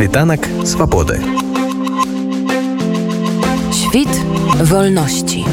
[0.00, 1.20] Світанак свабоды.
[3.68, 4.08] Świt
[4.64, 5.44] wolności.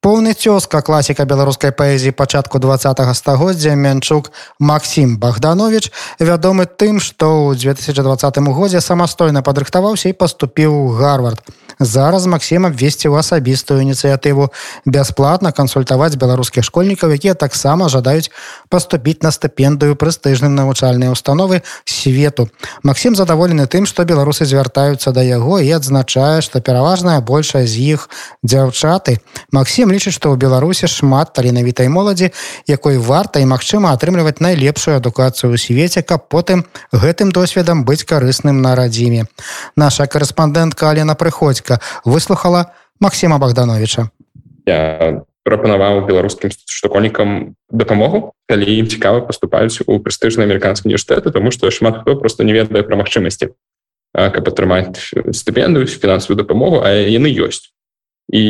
[0.00, 7.58] Поўны цёзка класіка беларускай паэзіі пачатку два стагоддзя Мянчук Макссім Богданович вядомы тым, што ў
[7.58, 11.42] 2020 годзе самастойна падрыхтаваўся і паступіў у Гарвард.
[11.80, 14.52] Зараз Макссім абвесціў асабістую ініцыятыву
[14.84, 18.28] бясплатна кансультаваць беларускіх школьнікаў, якія таксама жадаюць
[18.68, 22.52] паступіць на стыпендыю прэстыжным навучальныя установы свету.
[22.84, 28.12] Макссім задаволены тым, што беларусы звяртаюцца да яго і адзначае, што пераважная большая з іх
[28.44, 29.16] дзяўчаты.
[29.48, 32.28] Макссім лічыць, што ў Беларусі шмат таленавітай моладзі,
[32.68, 38.60] якой варта і магчыма атрымліваць найлепшую адукацыю ў свеце, каб потым гэтым досведам быць карысным
[38.60, 39.24] на радзіме.
[39.80, 44.10] Наша корэспандэнтка Алена прыходзька журналістка выслухала Макссіма Богдановича
[44.66, 51.70] я прапанаваў беларускім школьнікам дапамогу калі ім цікава паступаюць у прэстыжны амерыканскі універсітэты тому што
[51.70, 53.54] шмат хто просто не ведае пра магчымасці
[54.14, 57.72] каб атрымаць стыпендую фінансавую дапамогу а яны ёсць
[58.32, 58.44] і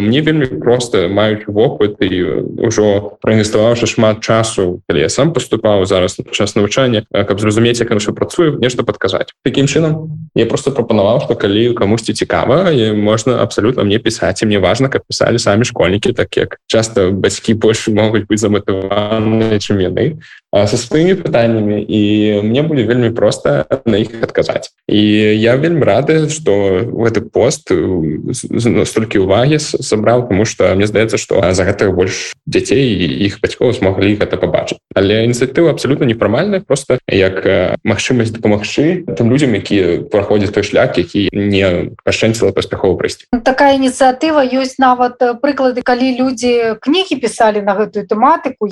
[0.00, 6.22] мне вельмі просто маюць вопыт і ўжо праінвеставаўшы шмат часу калі я сам поступаў зараз
[6.30, 11.34] час навучання каб зразумець як ўсё працую нешта падказаць таким чынам я просто прапанаваў што
[11.34, 16.30] калі камусьці цікава можна абсалютна мне пісаць і мне важна каб пісалі самі школьнікі так
[16.36, 22.02] як часто бацькі больш могуць быць заматываны чым яны со сваімі пытаннямі і
[22.46, 25.02] мне будзе вельмі просто на іх адказаць і
[25.34, 27.74] я вельмі рады что гэты пост
[28.86, 32.84] столькі столькі увагі сабраў тому что мне здаецца что за гэтых больш дзяцей
[33.26, 37.44] іх бацькоў смогли гэта побачыць але ініцыятыва абсолютно нефармальная просто як
[37.84, 43.26] магчымасць дапамагчы тым людям якія праходзяць той шлях які не пашэнціла паспяхова прайсці.
[43.44, 48.68] Такая ініцыятыва ёсць нават прыклады калі людзі кнігі пісалі на гэтую тэматыку.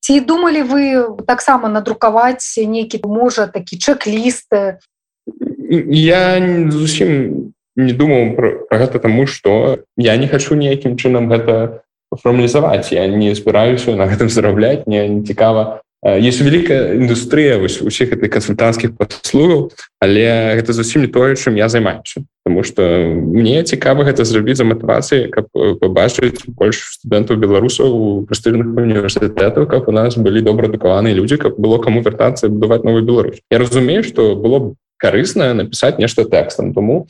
[0.00, 0.82] Ці думалі вы
[1.26, 4.52] таксама надрукаваць нейкі можа такі чек-ліст
[5.90, 6.22] я
[6.70, 13.06] зусім не думаў про, гэта таму что я не хочу ніякім чынам гэта формалізаваць я
[13.06, 18.94] не збіраюся на гэтым зарабляць мне не цікава есть вялікая індустрыя вось усіх гэтых кансультантскіх
[18.94, 22.22] паслугаў але гэта зусім не тое чым я займаюся.
[22.44, 28.70] Потому что мне цікава гэта зрабіць за матывацыі каб побачыць больш студэнтаў беларусаў у прастыльных
[28.70, 33.42] універсітэтаў каб у нас былі добра адукаваныя людзі каб было каму вяртацца будаваць новую Беларусь.
[33.50, 37.08] Я разумею что было б карысна напісаць нешта тэкстам тому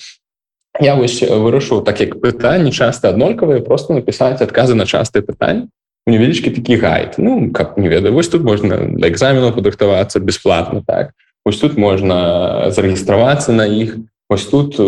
[0.80, 5.68] я вось вырашыў так як пытанні часто аднолькавыя просто напісаць адказы на частыя пытанні.
[6.06, 7.14] Невялічкі такі гайд.
[7.18, 11.12] Ну как не ведаю вось тут можна для экзамену падрыхтавацца бесплатно так?
[11.44, 13.96] Ось тут можна зарэгістравацца на іх
[14.28, 14.78] Вось тут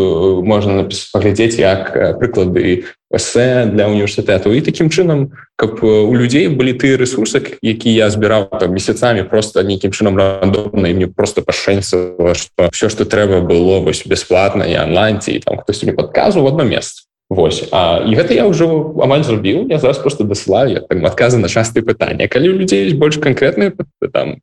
[0.42, 4.52] можна паглядзець як прыклады эсэ для універсітэту.
[4.52, 9.62] І такім чынам каб у людзей былі тыя ресурсы які я збіраў там месяцамі просто
[9.62, 14.74] нейкім чынам рандомна і мне просто пашэнціла што все што трэба было вось бясплатна і
[14.84, 17.06] онлайнці там хтось мне падказу в одно месца.
[17.30, 21.48] Вось а, і гэта я ўжо амаль зрабіў я зараз просто даслаю там адказы на
[21.48, 23.70] частыя пытання калі у людзей есть больш канкрэтныя
[24.12, 24.42] там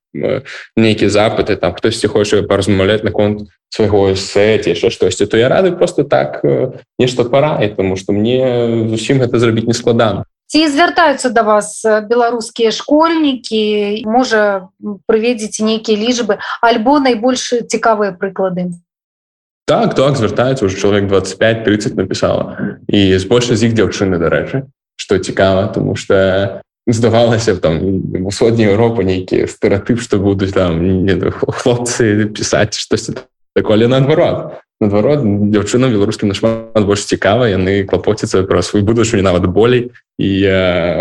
[0.75, 6.03] нейкія запыты там хтосьці хоча паразмаўляць наконт свайго эсэці яшчэ штосьці то я рады просто
[6.03, 6.41] так
[6.99, 12.71] нешта параі тому что мне зусім гэта зрабіць не складана ці звяртаюцца да вас беларускія
[12.71, 14.69] школьнікі можа
[15.09, 18.71] прыведзеце нейкія лічбы альбо найбольш цікавыя прыклады
[19.65, 25.67] так так звяртаецца уже чалавек 25-30 напісала і збольша з іх дзяўчыны дарэчы что цікава
[25.73, 30.79] тому что здавалася там усходняя Еўропа нейкі стэеатып что будуць там
[31.31, 33.17] хлопцы пісаць штосьці
[33.55, 39.91] такое наадварот наадварот дзяўчынам беларускім нашмат больш цікава яны клапоцяцца пра сваю будучыню нават болей
[40.19, 40.29] і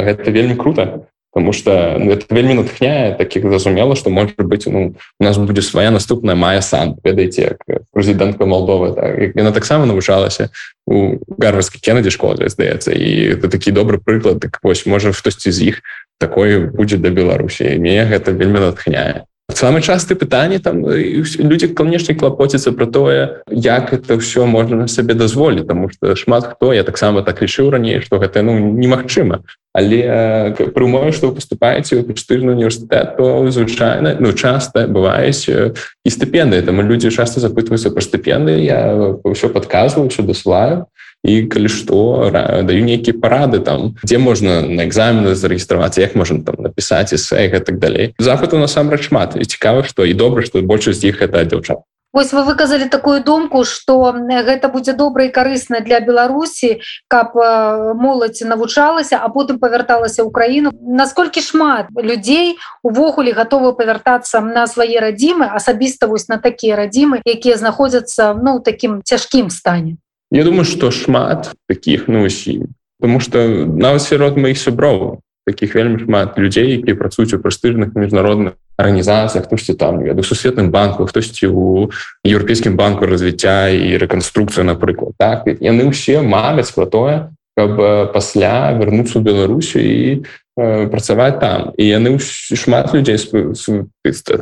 [0.09, 4.95] гэта вельмі круто потому что ну, это вельмі натхняе таких зразумела что может быть ну
[5.21, 7.59] у нас будет своя наступная Майя сан ведаеце
[7.93, 9.37] прэзідэнтка Молдовы так.
[9.37, 10.51] яна таксама навучалася
[10.87, 15.75] у гарварскі кеннеді школе здаецца і это такі добры прыклад так вось можа штосьці з
[15.75, 15.83] іх
[16.19, 22.73] такое будзе да беларусі мне гэта вельмі натхняе самы часты пытанні там людзі канешне клапоціцца
[22.73, 27.23] про тое як это все можна на сабе дазволіць тому что шмат хто я таксама
[27.23, 32.57] так лічыў раней что гэта ну немагчыма але пры умове что вы поступаеце у пустыжны
[32.57, 38.97] універсітэт то звычайна ну часто бываюць і стыпенды там людзі часто запытваюцца про стыпенды я
[39.25, 40.87] ўсё подказваю все дасылаю
[41.25, 42.29] і калі што
[42.69, 47.81] даю нейкія парады там дзе можна на экзамены зарэгістравацца як можна там напісаць эсэ так
[47.81, 51.83] далей запыту насамрэч шмат і цікава што і добра што большасць іх это дзяўчат
[52.15, 56.79] Вось вы выказалі такую думку что гэта будзе добра і карысна для Беларусі
[57.11, 60.71] каб моладзь навучалася а потым павярталася ў краіну.
[60.79, 62.55] Насколькі шмат людзей
[62.87, 69.03] увогуле готовы павяртацца на свае радзімы асабіста вось на такія радзімы якія знаходзяцца ну таким
[69.03, 69.99] цяжкім стане
[70.35, 76.03] Я думаю что шмат таких ну усім потому что нават сярод моих сяброў таких вельмі
[76.03, 81.91] шмат людзей які працуюць у прэстыжных міжнародных арганізацыях хтосьці там веду сусветным банку хтосьці у
[82.27, 85.47] еўрапейскім банку развіцця і рэканструкцыю напрыклад так?
[85.47, 87.79] Яны ўсе маляць про тое каб
[88.11, 90.27] пасля вярнуцца ў Беларусю і
[90.57, 91.71] працаваць там.
[91.79, 93.19] І яны шмат людзей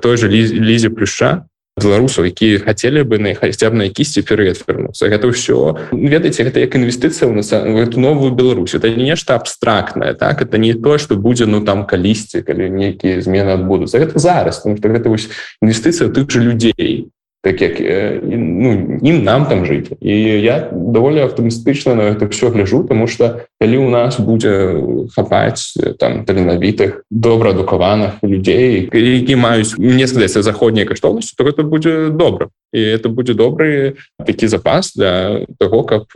[0.00, 1.44] той же лізе плюша
[1.80, 6.60] беларусаў якія хацелі бы на хаця б на якісьці перыяд вярнуцца гэта ўсё ведаеце гэта
[6.60, 8.74] як інвестыцыя ў нас эту новую Беларусь.
[8.74, 10.42] Это не нешта абстрактнае так?
[10.42, 14.76] Это не то что будзе ну там калісьці калі нейкія змены адбудуцца гэта зараз потому
[14.76, 15.28] что гэта вось
[15.64, 17.08] інвестыцыя тых же людзей
[17.42, 17.80] так як
[18.22, 23.42] ну, ім нам там жыць і я даволі аптымістычна на это все гляжу тому что
[23.60, 24.78] калі у нас будзе
[25.14, 32.14] хапаць там таленавітых добра адукаваных людзей які маюць мне здаецца заходняй каштоўнасці то гэта будзе
[32.14, 33.94] добра і это будзе добры
[34.26, 36.08] такі запас для того каб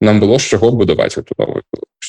[0.00, 1.62] нам было з чаго будаваць эту новую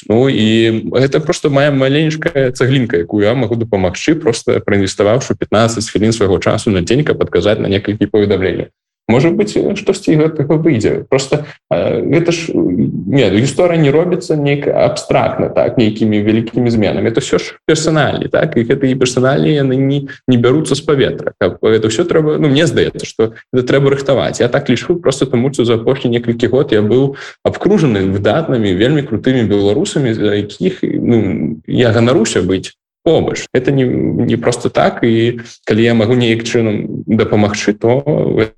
[0.10, 6.12] Ну і гэта просто моя маленькая цаглінка якую я могу дапамагчы просто праінвеставаўшы 15 хвілін
[6.12, 8.74] свайго часу на дзень каб адказаць на некалькі паведамленняў
[9.08, 15.78] может быть штосьці гэтага выйдзе просто гэта ж не гісторыя не робіцца нейк абстрактна так
[15.78, 20.38] нейкімі вялікімі зменамі это все ж персаналі так і гэта і персаналі яны не не
[20.38, 24.70] бяруцца з паветра это все трэба ну мне здаецца что это трэба рыхтаваць я так
[24.70, 30.14] лічу просто таму что за апошні некалькі год я быў абкружаны выдатнымі вельмі крутымі беларусамі
[30.14, 32.72] за якіх ну я ганаруся быць
[33.04, 38.04] побач это не, не просто так і калі я магу неяк чынам дапамагчы то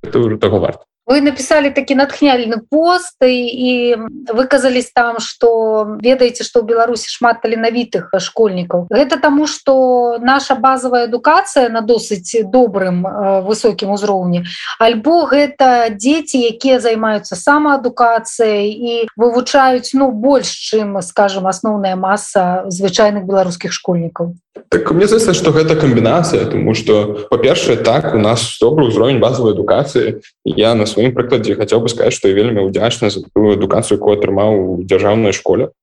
[0.04, 3.96] это уже таго варта вы написали такі натхняльны пост і
[4.34, 11.06] выказались там что ведаеце что ў беларусі шмат таленавітых школьнікаў гэта тому что наша базовая
[11.06, 13.06] адукацыя на досыць добрым
[13.46, 14.46] высокім узроўні
[14.80, 23.30] альбо гэта дзеці якія займаюцца самаадукацыяй і вывучаюць ну больш чым скажем асноўная масса звычайных
[23.30, 28.88] беларускіх школьнікаў Так мне здаецца, што гэта камбінацыя, тому што па-першае, так у нас добры
[28.88, 30.24] ўзровень базавай адукацыі.
[30.48, 34.16] Я на сваім прыкладзе хацеў бы сказаць, што я вельмі ўдзячна за тую адукацыю, якую
[34.16, 35.76] атрымаў у дзяржаўнай школе.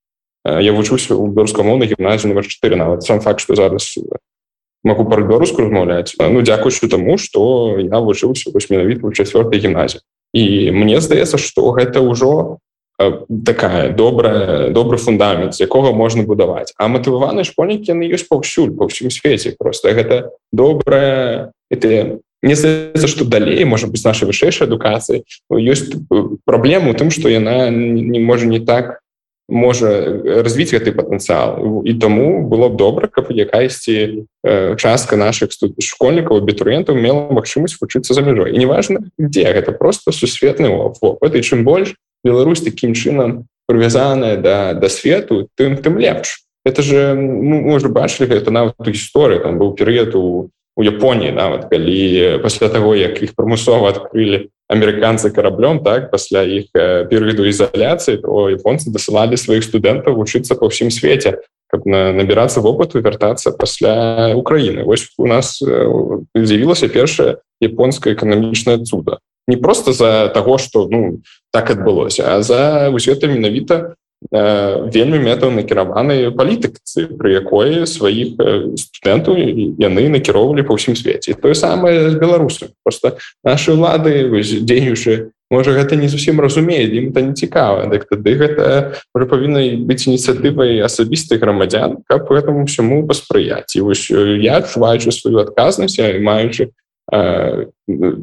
[0.44, 3.92] Я вучуся ў беларускамоўнай гімназіі номер 4 нават сам факт, што зараз
[4.82, 6.16] могу пра беларуску размаўляць.
[6.18, 10.00] Ну дзякуючы таму, што я вучыўся вось менавіта ў чацвёртай гімназіі.
[10.32, 12.58] І мне здаецца, што гэта ўжо
[13.44, 16.72] такая добрая добры фундамент з якога можна будаваць.
[16.78, 23.06] А матываваныя школьнікі яны ёсць паўсюль па ўсім свеце просто гэта добрая это не здаецца
[23.06, 25.92] что далей можа быть нашай вышэйшай адукацыі ёсць
[26.44, 29.01] праблему тым что яна не можа не так
[29.48, 29.88] можа
[30.42, 34.26] развіць гэты патэнцыял і таму было б добра каб якаясьці
[34.78, 40.70] частка наших школьнікаў абітурыентаў мела магчымасць вучыцца за мяжой і неважна дзе гэта просто сусветны
[40.70, 41.94] опыт і чым больш
[42.24, 48.30] Беларусь таким чынам прывязаная да, да свету тым тым лепш это же ну, можа бачылі
[48.30, 53.36] гэта нават гісторыя там быў перыяд у у Японіі нават калі пасля таго як іх
[53.36, 60.56] прымусова адкрылі амерыканцы караблём так пасля іх перыяду ізаляцыі то японцы дасылалі сваіх студэнтаў вучыцца
[60.56, 67.44] па ўсім свеце каб на, набірацца вопыту вяртацца пасля Украіны вось у нас з'явілася першая
[67.60, 71.20] японская эканамічная цуда не просто за того что ну
[71.52, 78.76] так адбылося а за гэта менавіта э, вельмі метаў накіраваны палітыкцы пры якой сваіх э,
[78.76, 79.36] студэнтаў
[79.80, 81.34] яны накіроўвалі па ўсім свеце.
[81.34, 87.20] Тое самае з беларусу просто наши улады дзеючы можа гэта не зусім разумее ім это
[87.20, 87.88] не цікава.
[87.90, 93.74] Дык тады гэта павінна быць ініцыятывай асабістых грамадзян каб гэтаму всему паспрыяць.
[93.74, 96.70] І вось я адчуваючы сваю адказнасць маючы
[97.10, 97.66] Э,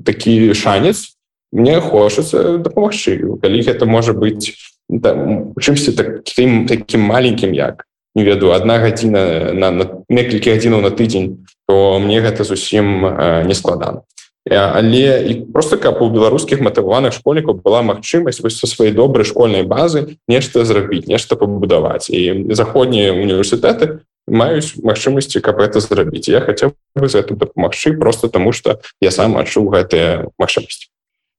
[0.06, 1.14] такі шанец
[1.52, 3.38] мне хочацца дапамагчы.
[3.42, 4.56] Калі гэта можа быць
[4.90, 11.46] чымсьці таким таким маленькім як не веду одна гадзіна на, на некалькі гадзінаў на тыдзень
[11.68, 14.02] то мне гэта зусім э, не складана
[14.50, 19.64] але і просто каб у беларускіх матываваных школьнікаў была магчымасць вось са сваёй добрай школьнай
[19.64, 26.74] базы нешта зрабіць нешта пабудаваць і заходнія універсітэты маюць магчымасці каб это зрабіць я хацеў
[26.96, 30.90] бы за это дапамагчы просто тому что я сам адчуў гэтыя магчымасці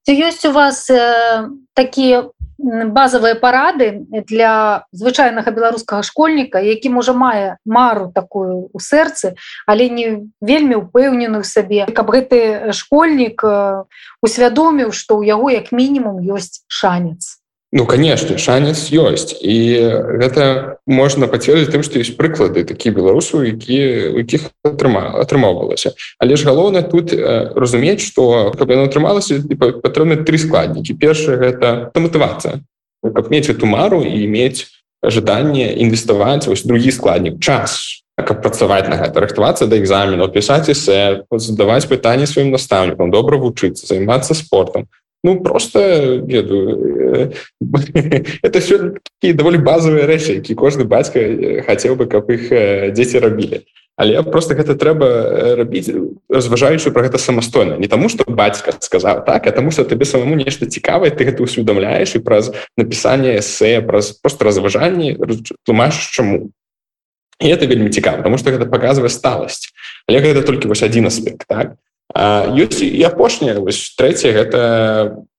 [0.07, 2.31] ёсць у вас э, такія
[2.61, 10.29] базовые парады для звычайнага беларускага школьніка які можа мае мару такую у сэрцы але не
[10.41, 11.85] вельмі упэўнены ў сабе.
[11.89, 13.43] Каб гэты школьнік
[14.21, 17.40] усвядоміў што ў яго як мінімум ёсць шанец
[17.73, 19.55] Ну конечно шанец ёсць і
[20.19, 23.79] гэта можна пацвердзіць тым што ёсць прыклады такі беларусу які
[24.19, 30.99] якіх атрыма атрымоўвалася але ж галоўна тут разумець што каб яно атрымалася патрэбны тры складнікі
[30.99, 32.59] першае гэта матывацыя
[33.07, 34.67] каб мець эту мару і мець
[34.99, 41.23] ожиданне інвеставаць вось другі складнік час каб працаваць на гэта рыхтавацца да экзамену пісаць эсэ
[41.31, 44.91] задаваць пытанні сваім настаўнікам добра вучыцца займацца спортом
[45.23, 47.33] Ну просто ведаю
[48.41, 51.21] это все такие даволі базовые рэчы які кожны бацька
[51.67, 52.49] хацеў бы каб іх
[52.95, 53.61] дзеці рабілі
[54.01, 55.93] але просто гэта трэба рабіць
[56.25, 60.33] разважаючы про гэта самастойна не таму что бацька сказаў так а таму что табе самому
[60.35, 65.21] нешта цікавае ты гэта усведомляеш і праз напісанне эсэ праз просто разважанне
[65.65, 66.49] тлумач чаму
[67.37, 69.69] і это вельмі цікава потому что гэта показвае сталасць
[70.09, 71.77] але гэта толькі вось один аспект так
[72.15, 74.59] ёсць і апошняе вось трэцяе гэта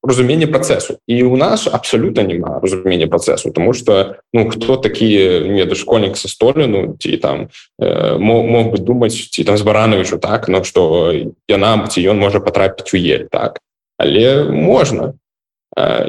[0.03, 0.99] разуменне працэсу.
[1.07, 5.09] І у нас абсалютна няма разумення працэсу тому что ну хто такі
[5.53, 7.49] веда школьнік са столю ну ці там
[7.81, 11.13] э, мог бы думаць ці там з барановичу так но что
[11.49, 13.61] яна ці ён можа потрапіць у ель так.
[13.99, 15.15] Але можна.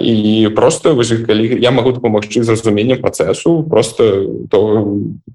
[0.01, 4.87] І просто вы калі я могу дапамагчы з разуменнем працэсу просто то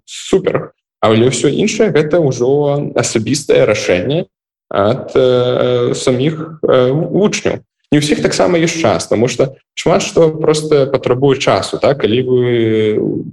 [0.05, 0.73] супер.
[1.01, 4.27] Але ўсё іншае гэта ўжо асабістае рашэнне
[4.71, 10.87] ад э, саміх э, вучняў не ўсіх таксама ёсць час тому что шмат что просто
[10.87, 12.05] патрабуе часу так?
[12.05, 12.45] Калі вы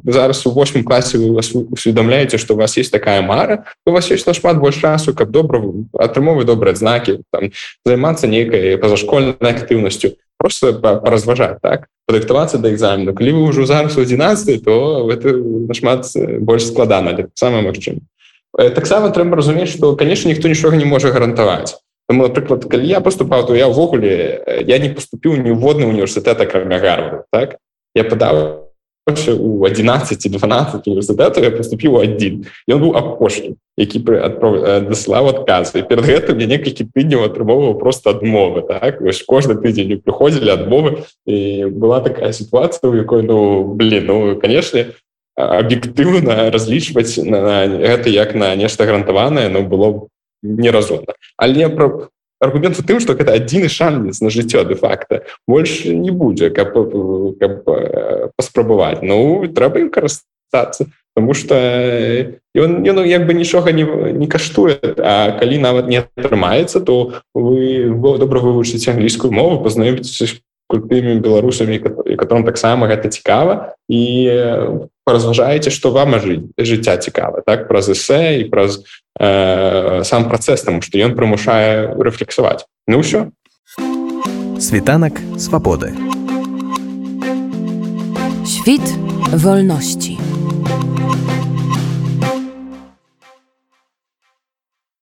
[0.07, 4.09] зараз у восьмым класе вы вас усведомляеце что у вас есть такая мара у вас
[4.11, 5.59] есть нашмат больш часу каб добра
[5.99, 7.51] атрымовы добрыя знакі там
[7.83, 11.87] займацца нейкай пазашкольнай актыўнасцю просто паразважаць так?
[12.07, 16.07] Падрыхтавацца да экзамену калі вы ўжо зараз у 11 то это нашмат
[16.39, 18.14] больш складана таксама магчым Э,
[18.57, 21.75] таксама трэба разумець што конечно ніхто нічога не можа гарантаваць
[22.09, 27.57] напрыклад калі я поступаў то я ўвогуле я не поступіў ніводны універсітэт акрамя гарварда так?
[27.95, 28.65] Я падаў
[29.05, 34.23] у 11 12 універсітэтаў я поступіў адзін ён быў апошні які пры
[34.87, 39.01] даслаў адказ і перад гэтым я некалькі тыдняў атрымоўваў просто адмовы так?
[39.01, 41.03] Вось кожны тыдзень прыходзілі адмовы.
[41.27, 44.95] І была такая сітуацыя у якой ну блин ну канешне
[45.35, 50.07] аб'ектыўна разлічваць на гэта як на нешта гарантаванае но было
[50.41, 56.11] неразумна але про аргумент у тым что гэта адзіны шанец на жыццё де-факта больше не
[56.11, 56.73] будзе каб,
[57.39, 57.63] каб
[58.37, 61.55] паспрабаваць ну трэба ім карыстацца потому что
[62.55, 67.19] ён не ну як бы нічога не, не каштуе А калі нават не атрымаецца то
[67.33, 71.79] вы добра вывучыць англійскую мову пазнаёміць крутымі беларусамі
[72.15, 77.69] которым таксама гэта цікава і паразважаеце што вам жыць жыцця цікава так?
[77.69, 78.81] Праз эсэ і праз
[79.19, 83.29] э, сам працэс таму што ён прымушае рэфлексаваць ну ўсё
[84.59, 85.93] світанак свабоды
[88.45, 88.85] світ
[89.29, 90.64] вольнасці у